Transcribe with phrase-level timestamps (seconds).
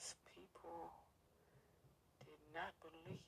[0.00, 0.90] because people
[2.24, 3.20] did not believe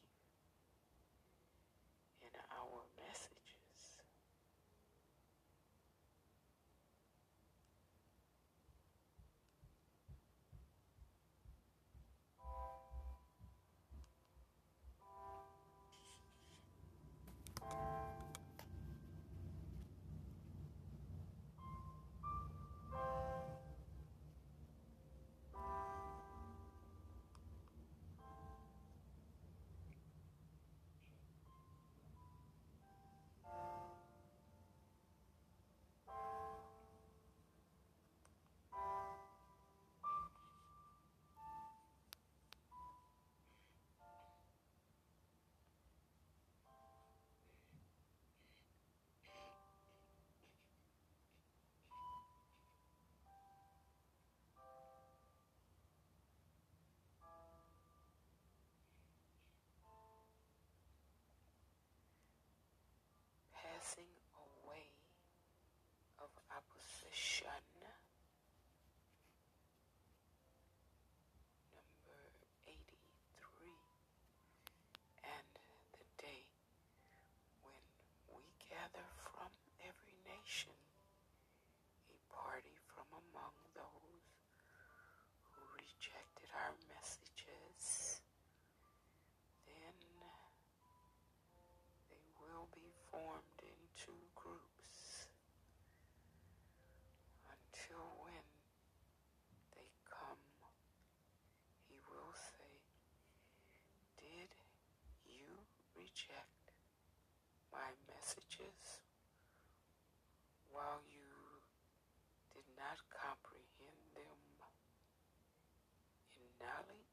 [116.62, 117.11] in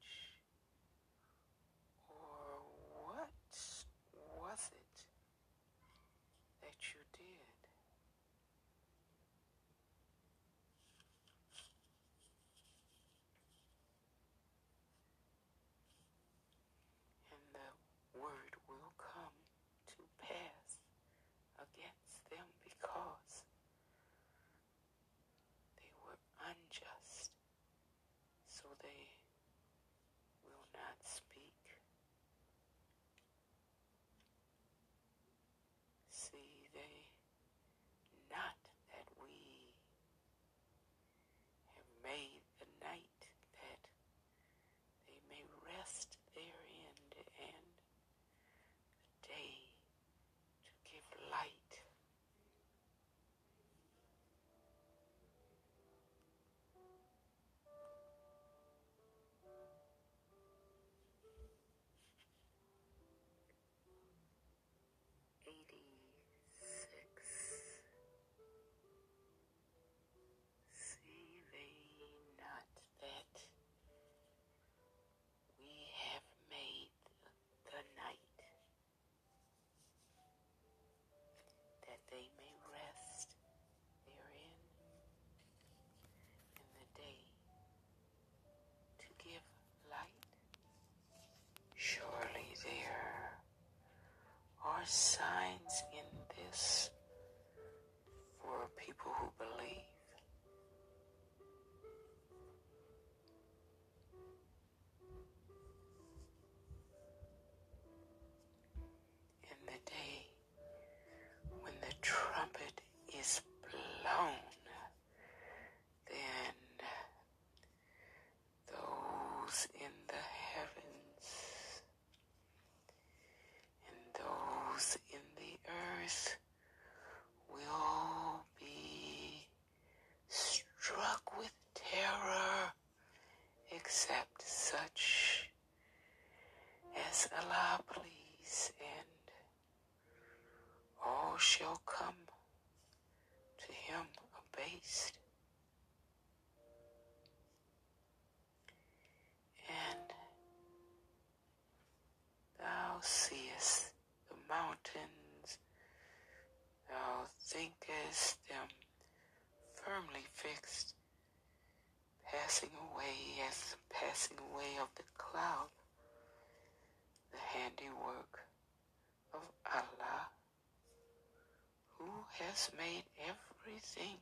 [172.60, 174.18] It's made everything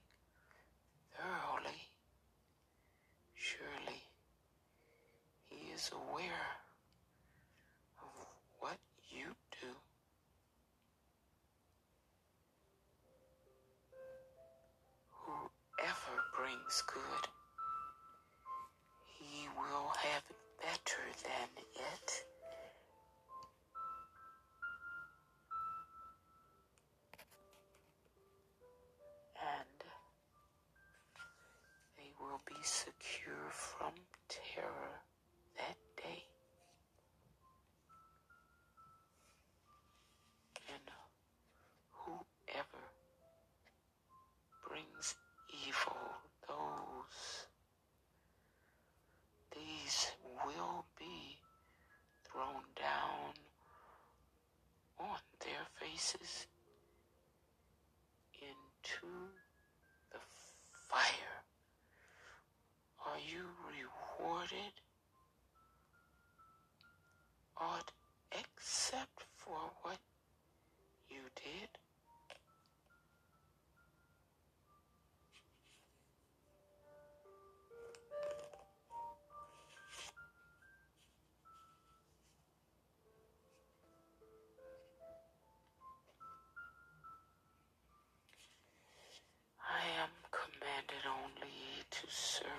[32.38, 33.94] will be secure from
[34.29, 35.01] terror
[35.56, 36.24] that day.
[40.70, 40.94] And uh,
[41.94, 42.84] whoever
[44.67, 45.15] brings
[45.65, 45.98] evil,
[46.48, 47.48] those,
[49.56, 50.12] these
[50.46, 51.39] will be
[52.29, 53.34] thrown down
[55.00, 56.48] on their faces.
[92.07, 92.56] to serve.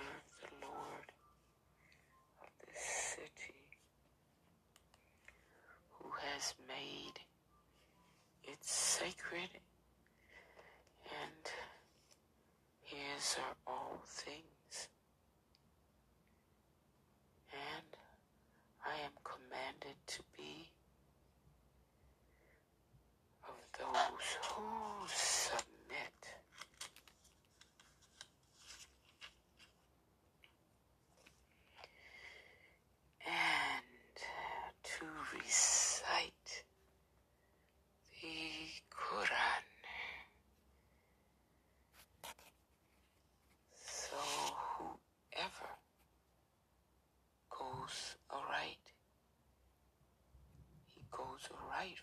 [51.78, 51.94] right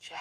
[0.00, 0.14] 去。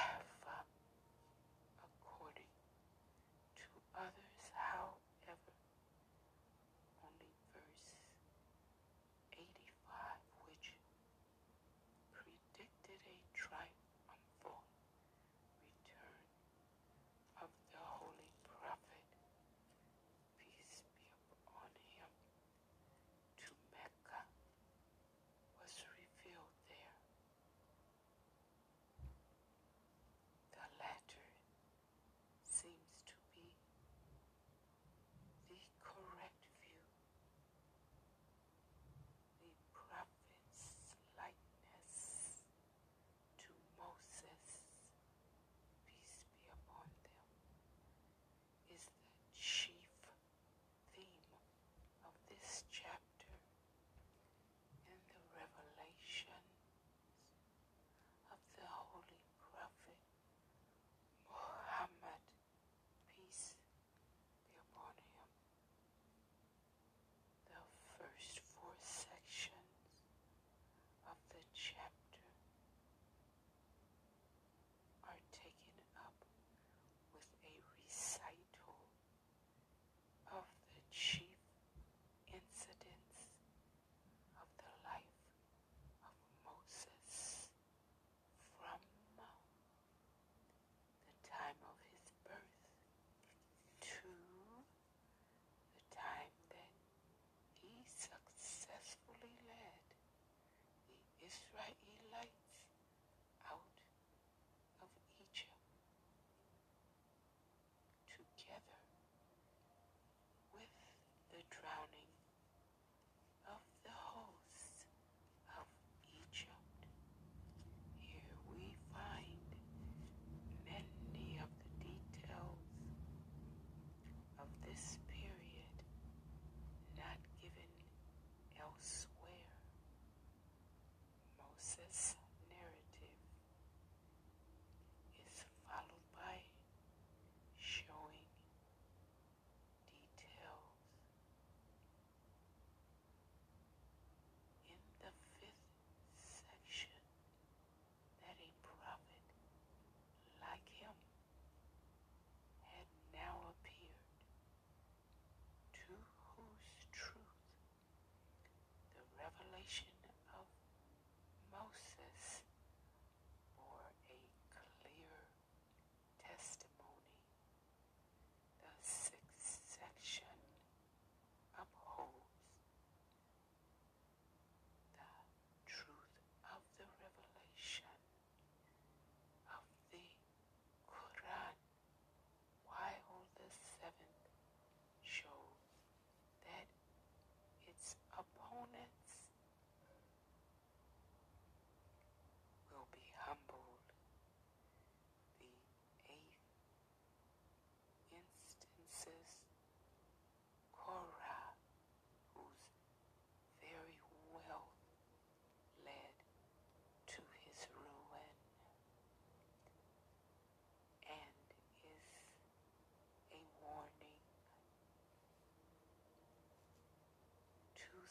[131.76, 132.19] places.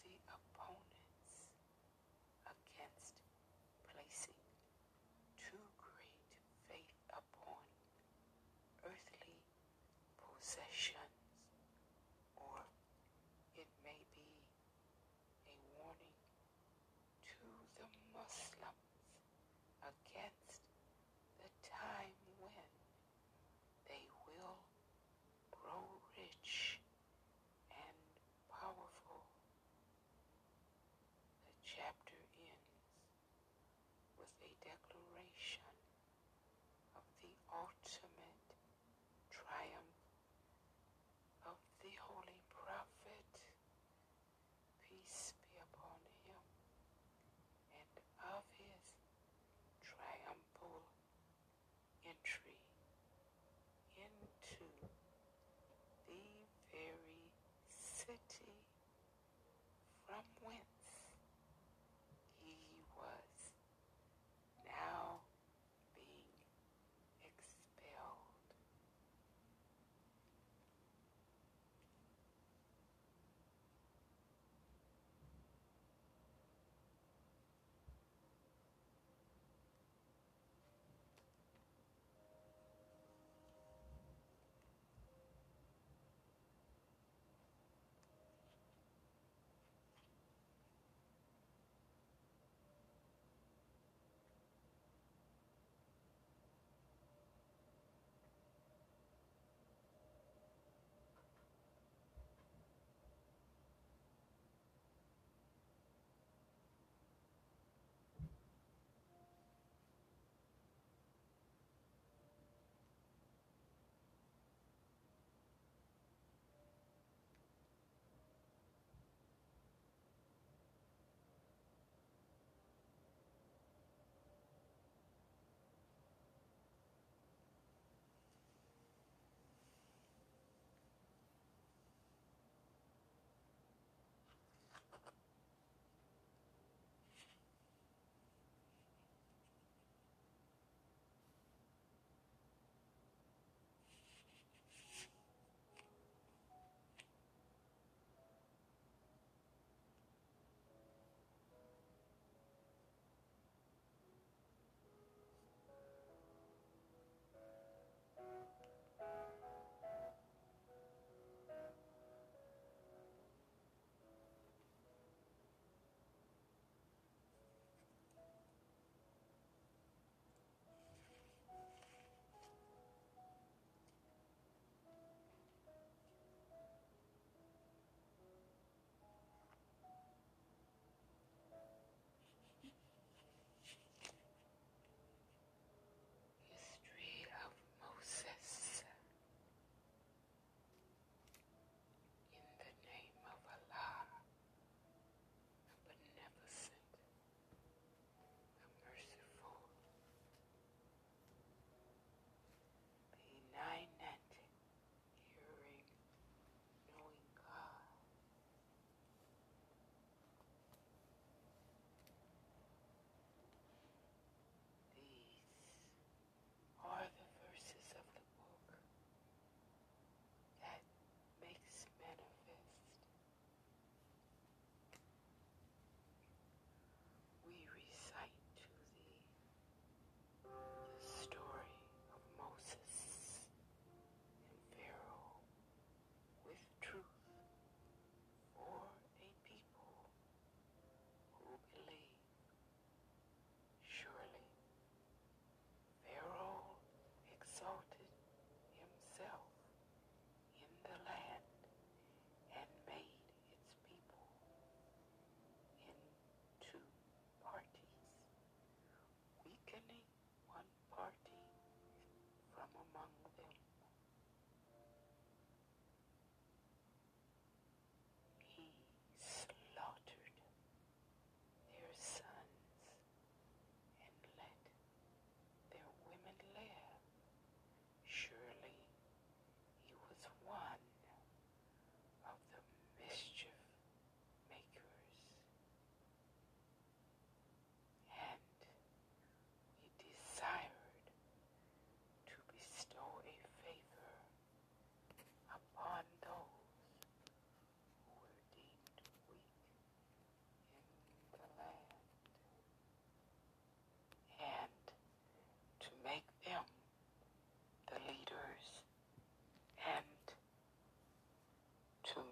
[0.02, 1.50] guilty opponents
[2.46, 3.14] against
[3.90, 4.38] placing
[5.34, 6.22] too great
[6.68, 7.58] faith upon
[8.84, 9.42] earthly
[10.16, 10.97] possessions.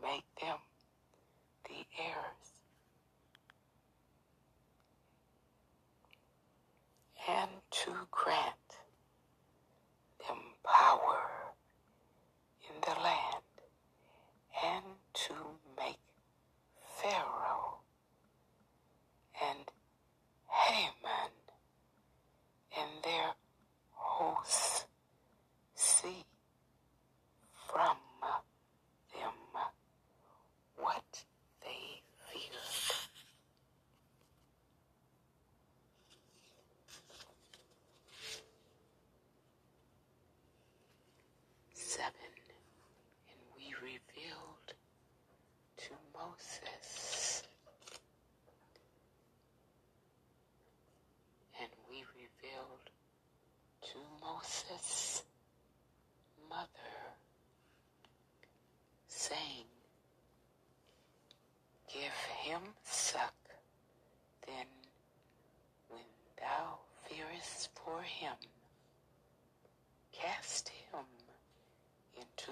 [0.07, 0.59] make them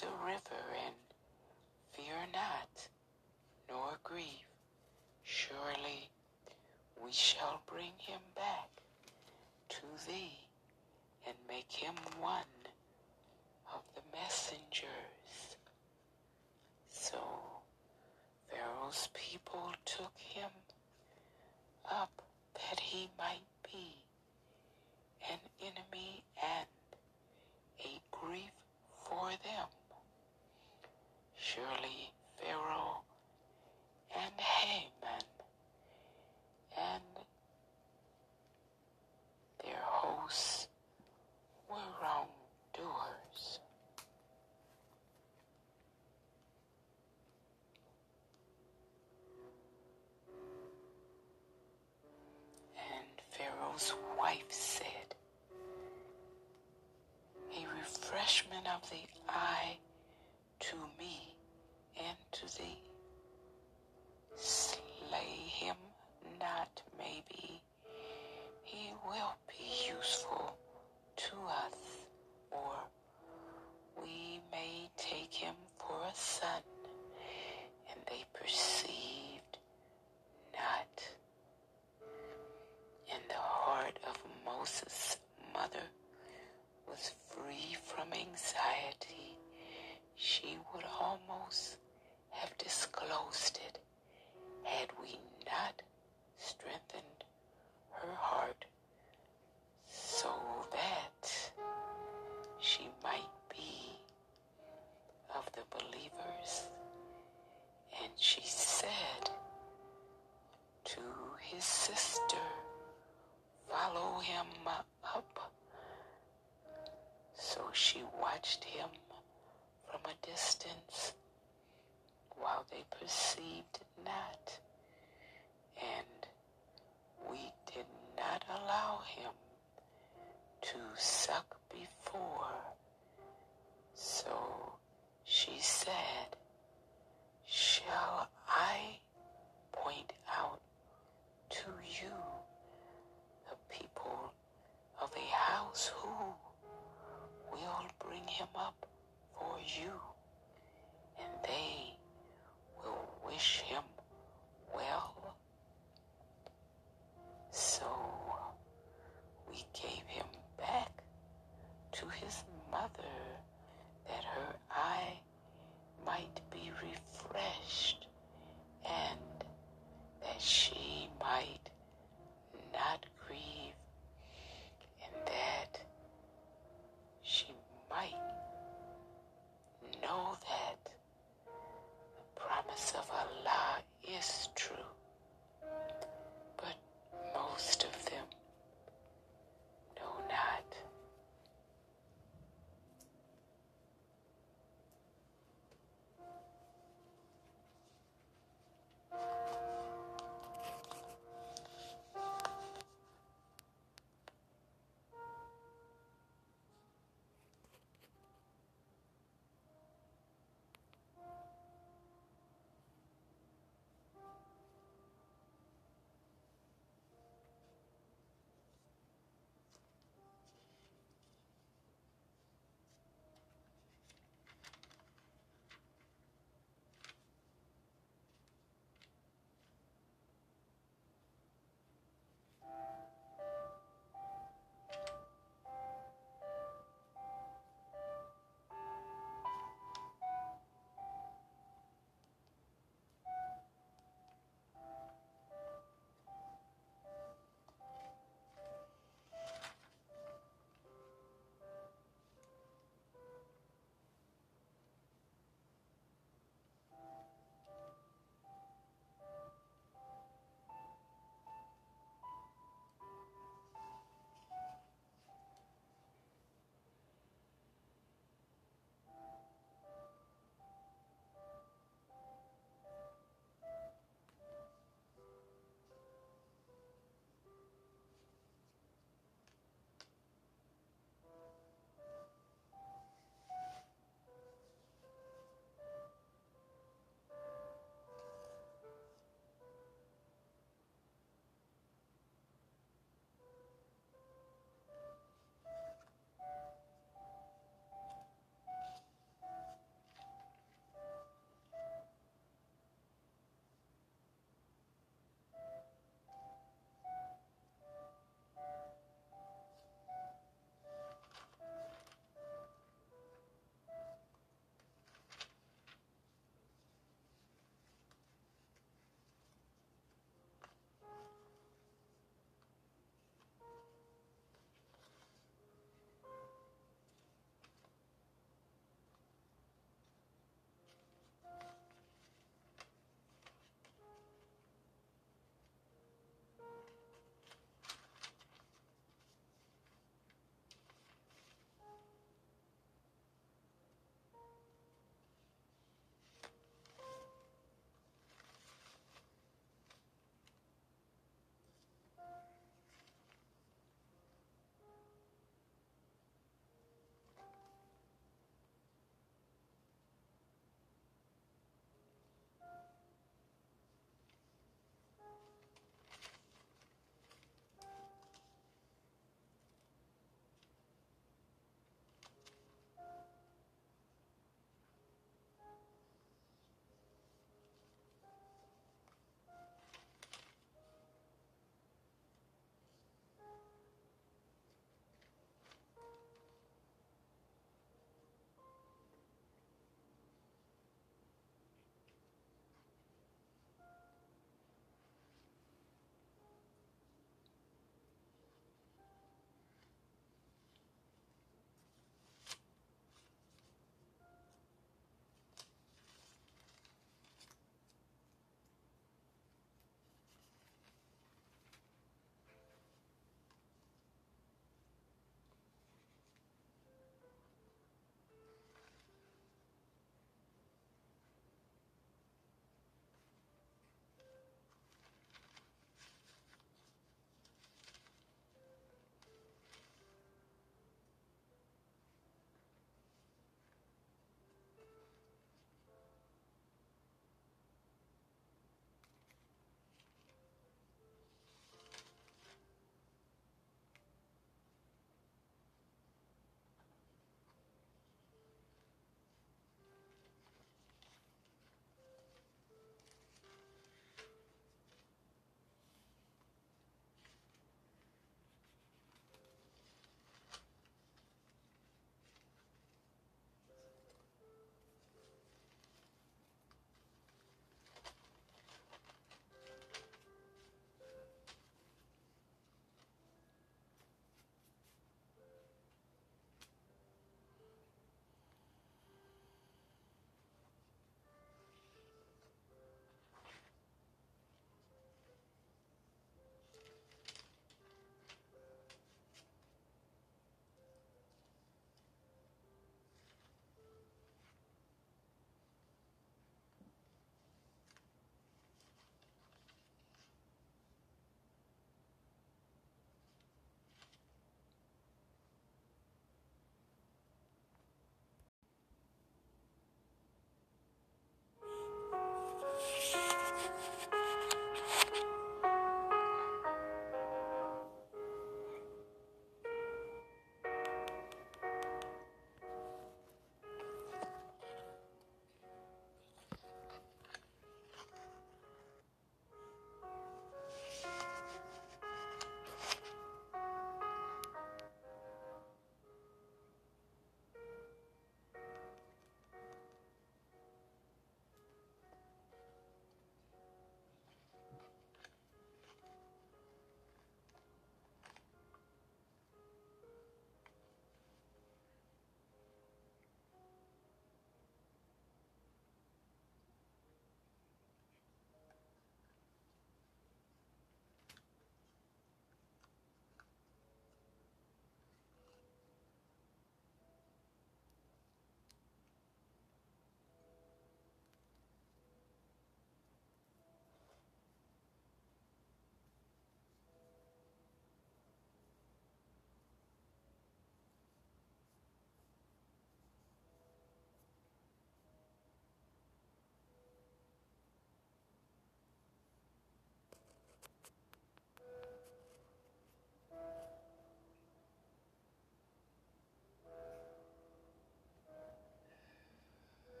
[0.00, 1.05] the river and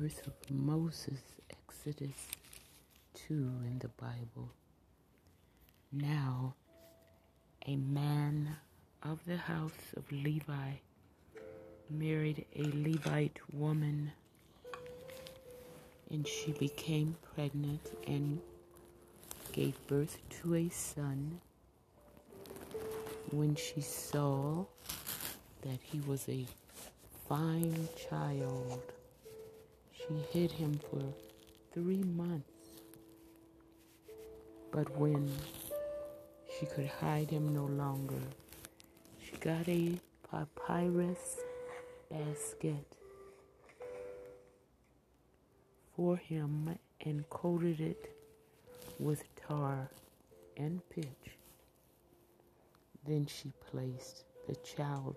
[0.00, 1.20] birth of Moses,
[1.50, 2.26] Exodus
[3.28, 4.50] 2 in the Bible.
[5.92, 6.54] Now,
[7.66, 8.56] a man
[9.04, 10.72] of the house of Levi
[11.88, 14.10] married a Levite woman,
[16.10, 18.40] and she became pregnant and
[19.52, 21.40] gave birth to a son.
[23.30, 24.64] When she saw
[25.62, 26.46] that he was a
[27.28, 28.93] fine child,
[30.06, 31.02] she hid him for
[31.72, 32.50] three months.
[34.70, 35.30] But when
[36.58, 38.20] she could hide him no longer,
[39.18, 39.98] she got a
[40.30, 41.38] papyrus
[42.10, 42.96] basket
[45.96, 48.14] for him and coated it
[48.98, 49.88] with tar
[50.56, 51.36] and pitch.
[53.06, 55.16] Then she placed the child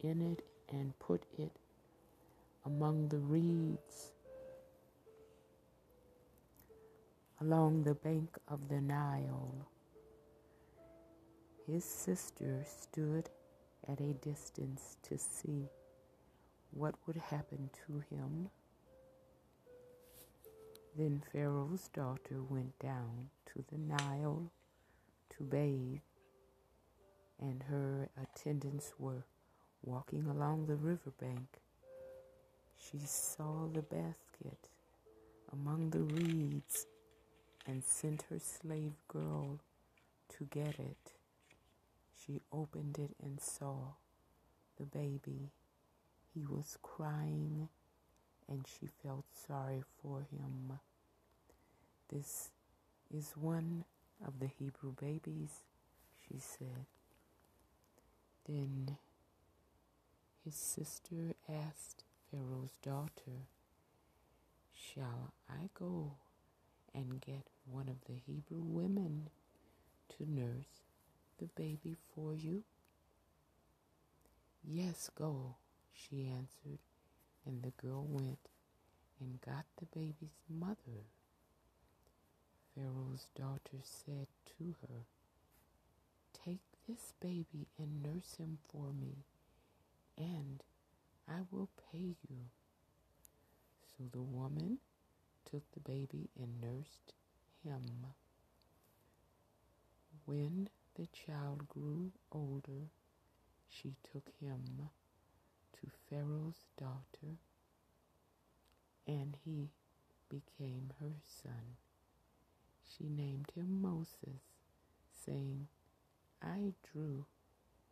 [0.00, 1.52] in it and put it
[2.66, 4.12] among the reeds
[7.40, 9.68] along the bank of the Nile.
[11.66, 13.28] His sister stood
[13.86, 15.68] at a distance to see
[16.72, 18.50] what would happen to him.
[20.96, 24.50] Then Pharaoh's daughter went down to the Nile
[25.36, 26.00] to bathe,
[27.40, 29.24] and her attendants were
[29.84, 31.60] walking along the riverbank.
[32.76, 34.70] She saw the basket
[35.52, 36.86] among the reeds
[37.68, 39.60] and sent her slave girl
[40.30, 41.12] to get it.
[42.26, 43.92] She opened it and saw
[44.78, 45.50] the baby.
[46.34, 47.68] He was crying
[48.48, 50.80] and she felt sorry for him.
[52.08, 52.50] This
[53.14, 53.84] is one
[54.26, 55.60] of the Hebrew babies,
[56.26, 56.86] she said.
[58.46, 58.96] Then
[60.42, 63.44] his sister asked Pharaoh's daughter,
[64.72, 66.12] Shall I go
[66.94, 69.28] and get one of the Hebrew women
[70.16, 70.82] to nurse
[71.38, 72.62] the baby for you?
[74.64, 75.56] Yes, go,
[75.92, 76.78] she answered,
[77.46, 78.48] and the girl went
[79.20, 81.06] and got the baby's mother.
[82.74, 84.26] Pharaoh's daughter said
[84.58, 85.06] to her,
[86.32, 89.24] Take this baby and nurse him for me,
[90.16, 90.62] and
[91.28, 92.50] I will pay you.
[93.96, 94.78] So the woman
[95.50, 97.14] took the baby and nursed
[97.64, 97.82] him.
[100.24, 102.90] When the child grew older,
[103.68, 104.90] she took him
[105.80, 107.38] to Pharaoh's daughter,
[109.06, 109.70] and he
[110.28, 111.76] became her son.
[112.84, 114.42] She named him Moses,
[115.24, 115.68] saying,
[116.42, 117.26] I drew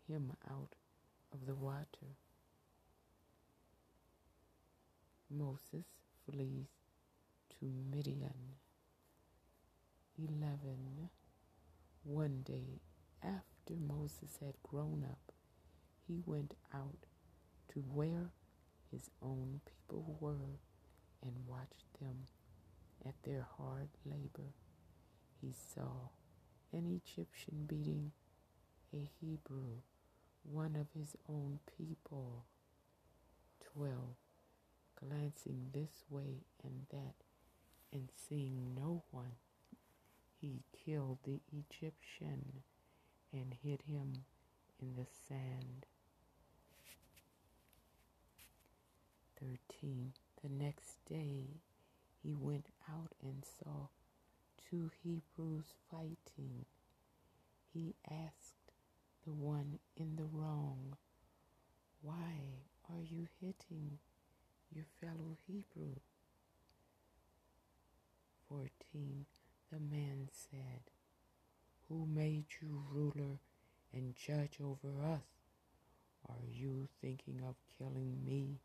[0.09, 0.75] him out
[1.33, 2.17] of the water.
[5.31, 5.87] Moses
[6.25, 6.69] flees
[7.59, 8.66] to Midian.
[10.19, 11.11] 11.
[12.05, 12.81] One day
[13.23, 15.33] after Moses had grown up,
[16.07, 17.07] he went out
[17.73, 18.31] to where
[18.91, 20.61] his own people were
[21.23, 22.27] and watched them
[23.05, 24.55] at their hard labor.
[25.41, 26.11] He saw
[26.73, 28.13] an Egyptian beating
[28.93, 29.81] a Hebrew,
[30.43, 32.47] one of his own people.
[33.75, 33.93] 12.
[34.99, 37.15] Glancing this way and that
[37.93, 39.33] and seeing no one,
[40.41, 42.63] he killed the Egyptian
[43.33, 44.25] and hid him
[44.81, 45.87] in the sand.
[49.41, 50.13] 13.
[50.43, 51.61] The next day
[52.23, 53.89] he went out and saw
[54.71, 56.65] two Hebrews fighting.
[57.73, 58.73] He asked
[59.25, 60.97] the one in the wrong,
[62.03, 63.99] Why are you hitting
[64.75, 65.97] your fellow Hebrew?
[68.49, 69.27] 14.
[69.77, 70.91] The man said,
[71.87, 73.41] Who made you ruler
[73.93, 75.27] and judge over us?
[76.27, 78.61] Are you thinking of killing me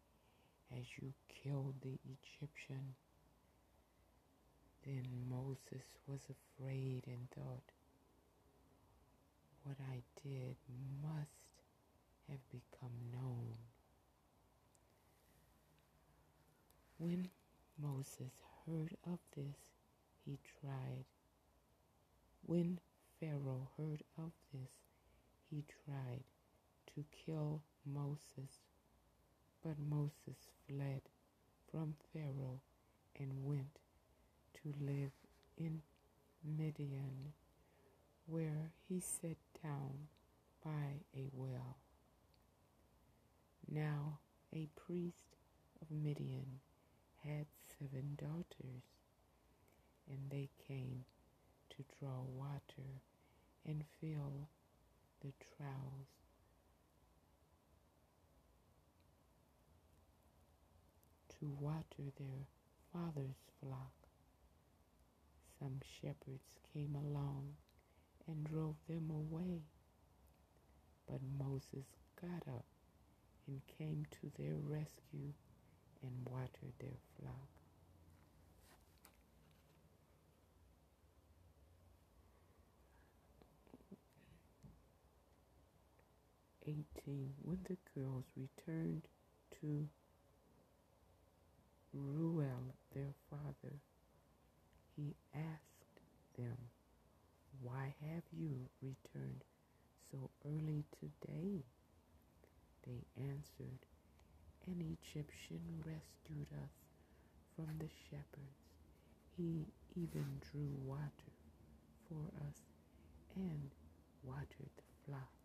[0.71, 2.95] as you killed the Egyptian?
[4.85, 7.73] Then Moses was afraid and thought,
[9.65, 10.55] What I did
[11.03, 11.65] must
[12.29, 13.57] have become known.
[16.99, 17.27] When
[17.77, 18.31] Moses
[18.65, 19.57] heard of this,
[20.25, 21.05] he tried.
[22.45, 22.79] When
[23.19, 24.71] Pharaoh heard of this,
[25.49, 26.23] he tried
[26.95, 28.59] to kill Moses.
[29.63, 31.01] But Moses fled
[31.71, 32.61] from Pharaoh
[33.19, 33.79] and went
[34.61, 35.11] to live
[35.57, 35.81] in
[36.43, 37.33] Midian,
[38.25, 40.07] where he sat down
[40.63, 41.77] by a well.
[43.69, 44.19] Now
[44.53, 45.37] a priest
[45.81, 46.59] of Midian
[47.23, 47.45] had
[47.79, 48.83] seven daughters,
[50.11, 51.05] and they came
[51.69, 53.01] to draw water
[53.65, 54.49] and fill
[55.21, 56.11] the troughs.
[61.39, 62.45] To water their
[62.93, 63.93] father's flock.
[65.57, 67.53] Some shepherds came along
[68.27, 69.61] and drove them away.
[71.07, 71.87] But Moses
[72.21, 72.65] got up
[73.47, 75.33] and came to their rescue
[76.03, 77.50] and watered their flock.
[86.67, 87.33] 18.
[87.41, 89.07] When the girls returned
[89.61, 89.87] to
[91.93, 93.75] Reuel, their father,
[94.95, 95.99] he asked
[96.37, 96.57] them,
[97.61, 99.43] Why have you returned
[100.11, 101.63] so early today?
[102.85, 103.85] They answered,
[104.67, 106.73] An Egyptian rescued us
[107.55, 108.61] from the shepherds.
[109.37, 111.33] He even drew water
[112.07, 112.61] for us
[113.35, 113.71] and
[114.23, 115.40] watered the flock.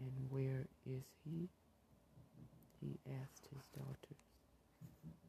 [0.00, 1.48] And where is he?
[2.80, 4.22] He asked his daughters.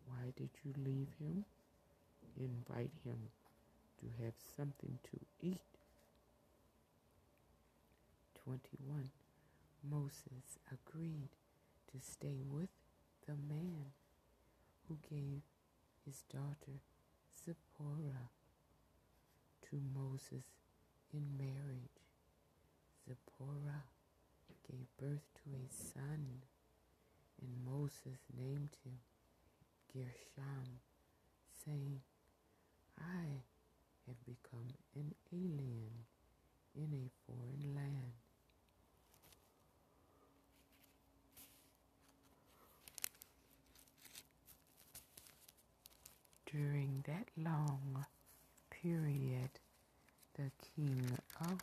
[0.06, 1.46] Why did you leave him?
[2.38, 3.30] Invite him
[4.00, 5.62] to have something to eat.
[8.44, 9.10] 21.
[9.90, 11.30] Moses agreed
[11.92, 12.70] to stay with
[13.26, 13.92] the man
[14.88, 15.42] who gave
[16.06, 16.80] his daughter
[17.46, 18.30] Zipporah
[19.70, 20.46] to Moses
[21.14, 22.04] in marriage.
[23.08, 23.84] Zipporah
[24.70, 26.42] gave birth to a son,
[27.42, 29.00] and Moses named him
[29.94, 30.80] Gershom,
[31.66, 32.02] saying,
[33.00, 33.44] I
[34.08, 36.06] have become an alien
[36.76, 38.14] in a foreign land.
[46.52, 48.06] During that long
[48.70, 49.50] period,
[50.36, 51.58] the king of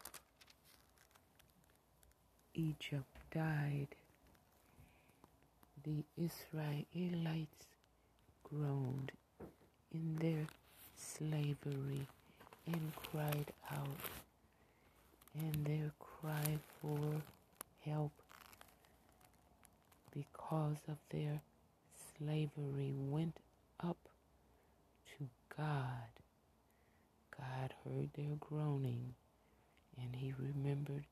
[2.57, 3.89] Egypt died,
[5.83, 7.67] the Israelites
[8.45, 9.11] groaned
[9.93, 10.47] in their
[10.97, 12.07] slavery
[12.67, 13.99] and cried out,
[15.37, 17.21] and their cry for
[17.85, 18.13] help
[20.13, 21.41] because of their
[22.17, 23.37] slavery went
[23.83, 23.99] up
[25.19, 25.27] to
[25.57, 26.09] God.
[27.37, 29.15] God heard their groaning,
[30.01, 31.05] and he remembered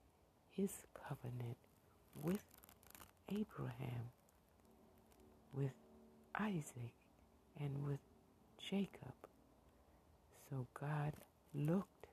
[0.56, 0.70] his
[1.08, 1.56] covenant
[2.22, 2.42] with
[3.30, 4.10] Abraham,
[5.52, 5.72] with
[6.38, 6.92] Isaac,
[7.60, 8.00] and with
[8.70, 9.14] Jacob.
[10.50, 11.12] So God
[11.54, 12.06] looked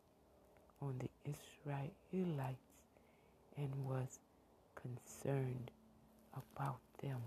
[0.82, 2.60] on the Israelites
[3.58, 4.20] and was
[4.76, 5.72] concerned
[6.34, 7.22] about them.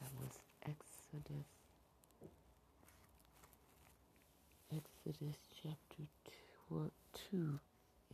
[0.00, 1.46] That was Exodus.
[4.72, 6.04] Exodus chapter
[6.70, 7.58] 2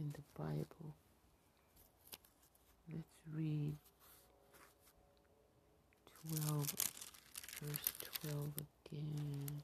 [0.01, 0.95] in the Bible.
[2.91, 3.05] Let's
[3.35, 3.75] read
[6.31, 6.67] 12,
[7.61, 7.93] verse
[8.23, 8.53] 12
[8.91, 9.63] again.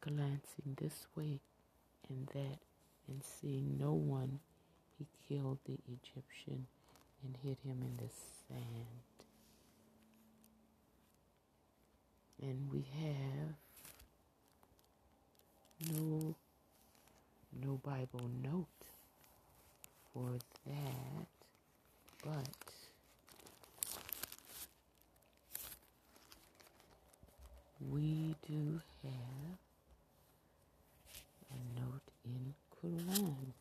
[0.00, 1.40] Glancing this way
[2.08, 2.58] and that,
[3.08, 4.40] and seeing no one,
[4.98, 6.66] he killed the Egyptian
[7.24, 8.12] and hid him in the
[8.48, 9.11] sand.
[12.42, 13.54] And we have
[15.92, 16.34] no
[17.64, 18.66] no Bible note
[20.12, 21.26] for that,
[22.24, 22.48] but
[27.90, 29.58] we do have
[31.50, 33.52] a note in Quran.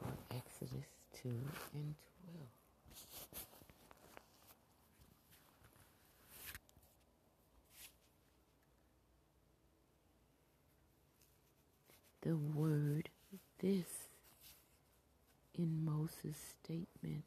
[0.00, 0.12] For
[1.22, 1.28] 2
[1.74, 1.94] and
[2.24, 2.48] 12.
[12.22, 13.08] The word
[13.60, 14.08] this
[15.54, 17.24] in Moses' statement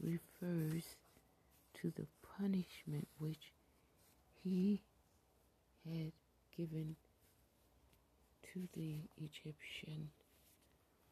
[0.00, 0.84] refers
[1.74, 2.06] to the
[2.38, 3.52] punishment which
[4.42, 4.82] he
[5.84, 6.12] had
[6.56, 6.96] given
[8.52, 10.10] to the Egyptian.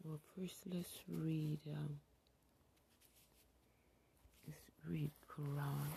[0.02, 1.60] Well, first let's read.
[1.68, 2.00] Um,
[4.46, 5.90] let's read Quran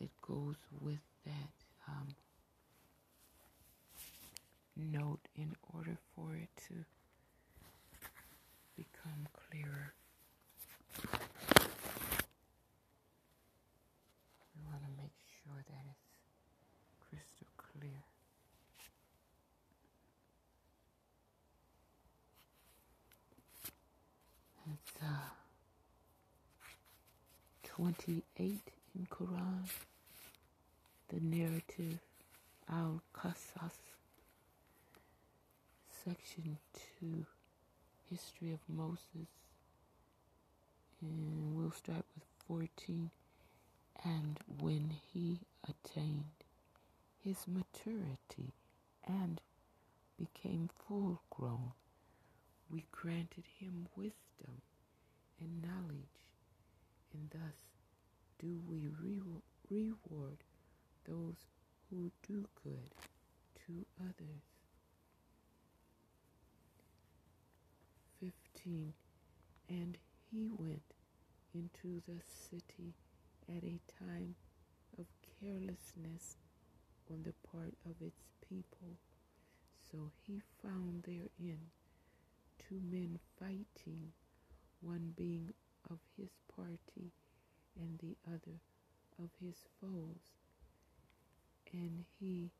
[0.00, 1.52] that goes with that.
[1.88, 2.14] Um,
[4.76, 6.74] note in order for it to
[8.76, 9.94] become clearer.
[15.50, 16.06] sure that it's
[17.08, 18.04] crystal clear.
[24.72, 25.06] It's uh,
[27.80, 28.60] 28
[28.94, 29.64] in Quran,
[31.08, 31.98] the narrative
[32.70, 33.72] Al Qasas,
[36.04, 36.58] section
[37.00, 37.24] 2,
[38.10, 39.30] history of Moses,
[41.00, 43.10] and we'll start with 14.
[44.04, 46.44] And when he attained
[47.24, 48.52] his maturity
[49.06, 49.40] and
[50.18, 51.72] became full grown,
[52.70, 54.60] we granted him wisdom
[55.40, 56.18] and knowledge,
[57.14, 57.69] and thus
[58.40, 60.38] do we re- reward
[61.04, 61.36] those
[61.90, 62.90] who do good
[63.66, 64.44] to others.
[68.20, 68.92] 15.
[69.68, 69.98] And
[70.30, 70.94] he went
[71.54, 72.94] into the city
[73.48, 74.34] at a time
[74.98, 75.06] of
[75.40, 76.36] carelessness
[77.10, 78.96] on the part of its people.
[79.90, 81.58] So he found therein
[82.58, 84.12] two men fighting,
[84.80, 85.50] one being
[85.90, 87.12] of his party
[87.78, 88.60] and the other
[89.22, 90.32] of his foes.
[91.72, 92.50] And he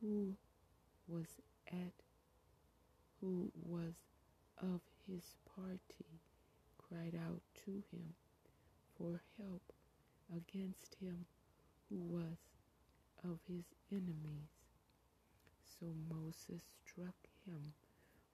[0.00, 0.36] who
[1.06, 1.92] was at
[3.20, 3.94] who was
[4.62, 6.20] of his party
[6.76, 8.14] cried out to him
[8.96, 9.72] for help
[10.34, 11.26] against him
[11.88, 12.38] who was
[13.24, 14.50] of his enemies.
[15.80, 17.72] So Moses struck him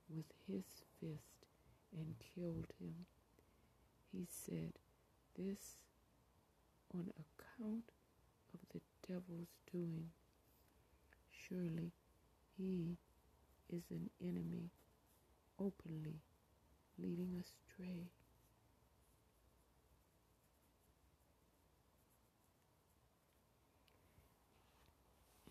[0.08, 0.64] with his
[1.00, 1.46] fist
[1.96, 3.06] and killed him.
[4.12, 4.72] He said,
[5.36, 5.76] This
[6.94, 7.90] on account
[8.54, 10.10] of the devil's doing.
[11.30, 11.92] Surely
[12.56, 12.96] he
[13.68, 14.70] is an enemy
[15.58, 16.20] openly
[16.98, 18.10] leading astray.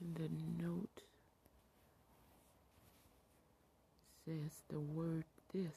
[0.01, 1.03] In the note
[4.25, 5.71] says the word this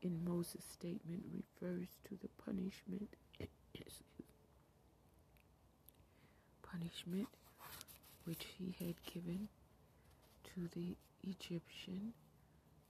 [0.00, 3.16] in Moses' statement refers to the punishment
[6.72, 7.28] punishment
[8.24, 9.48] which he had given
[10.54, 12.12] to the Egyptian,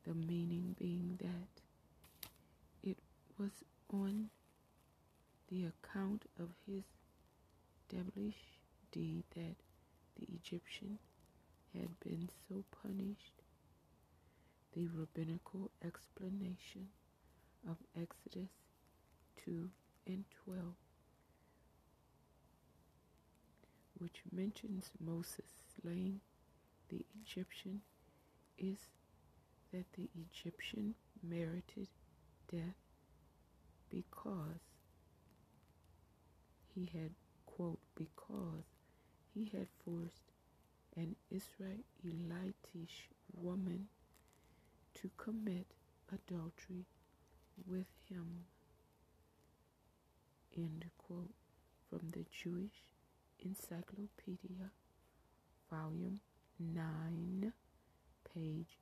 [0.04, 2.98] the meaning being that it
[3.38, 3.50] was
[3.92, 4.28] on
[5.48, 6.84] the account of his
[7.88, 8.60] devilish
[8.90, 9.56] deed that
[10.18, 10.98] the Egyptian
[11.74, 13.42] had been so punished.
[14.74, 16.88] The rabbinical explanation
[17.68, 18.50] of Exodus
[19.44, 19.68] 2
[20.06, 20.64] and 12,
[24.02, 25.46] which mentions Moses
[25.80, 26.20] slaying
[26.88, 27.82] the Egyptian,
[28.58, 28.78] is
[29.72, 31.86] that the Egyptian merited
[32.50, 32.74] death
[33.88, 34.60] because
[36.74, 37.12] he had,
[37.46, 38.64] quote, because
[39.32, 40.32] he had forced
[40.96, 43.86] an Israelitish woman
[44.94, 45.66] to commit
[46.12, 46.86] adultery
[47.66, 48.46] with him.
[50.56, 51.34] End quote
[51.88, 52.91] from the Jewish
[53.44, 54.70] Encyclopedia,
[55.68, 56.20] Volume
[56.60, 57.52] 9,
[58.32, 58.78] page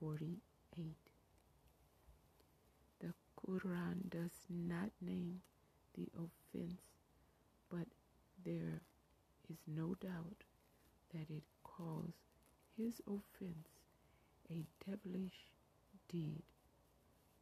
[0.00, 0.96] 48.
[3.00, 5.42] The Quran does not name
[5.94, 6.80] the offense,
[7.68, 7.86] but
[8.42, 8.80] there
[9.50, 10.44] is no doubt
[11.12, 12.14] that it calls
[12.76, 13.68] his offense
[14.50, 15.50] a devilish
[16.08, 16.42] deed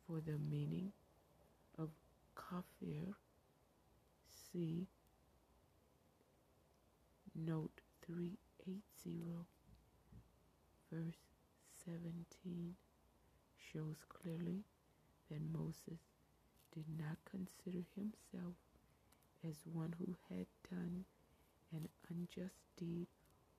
[0.07, 0.93] for the meaning
[1.79, 1.91] of
[2.35, 3.15] kafir.
[4.53, 4.89] See
[7.47, 9.47] note 380
[10.93, 11.23] verse
[11.85, 12.75] 17
[13.73, 14.65] shows clearly
[15.31, 16.01] that Moses
[16.75, 18.55] did not consider himself
[19.47, 21.05] as one who had done
[21.73, 23.07] an unjust deed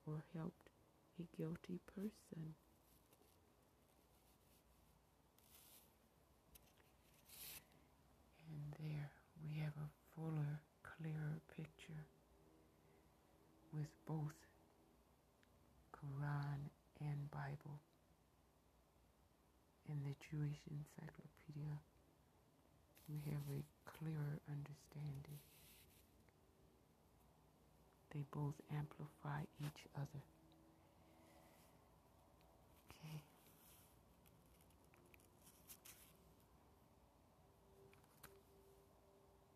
[0.06, 0.70] or helped
[1.18, 2.54] a guilty person.
[8.48, 9.10] And there
[9.42, 11.69] we have a fuller, clearer picture
[13.72, 14.36] with both
[15.94, 17.80] Quran and Bible.
[19.88, 21.78] In the Jewish Encyclopedia,
[23.08, 25.38] we have a clearer understanding.
[28.14, 30.22] They both amplify each other.